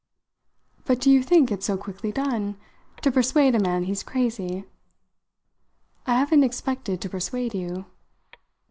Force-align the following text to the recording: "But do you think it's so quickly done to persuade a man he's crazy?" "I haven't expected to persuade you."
"But 0.85 0.99
do 0.99 1.11
you 1.11 1.21
think 1.21 1.51
it's 1.51 1.67
so 1.67 1.77
quickly 1.77 2.11
done 2.11 2.57
to 3.03 3.11
persuade 3.11 3.53
a 3.53 3.59
man 3.59 3.83
he's 3.83 4.01
crazy?" 4.01 4.63
"I 6.07 6.15
haven't 6.15 6.43
expected 6.43 6.99
to 7.01 7.09
persuade 7.09 7.53
you." 7.53 7.85